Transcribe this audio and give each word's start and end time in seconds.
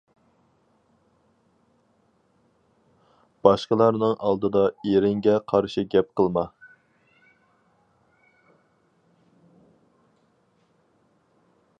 باشقىلارنىڭ 3.47 4.15
ئالدىدا 4.29 4.63
ئېرىڭگە 4.93 5.35
قارشى 5.53 5.85
گەپ 5.93 6.09
قىلما. 6.21 6.47